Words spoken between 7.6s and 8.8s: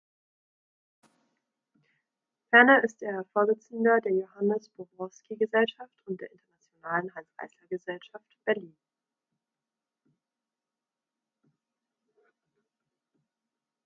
Gesellschaft, Berlin.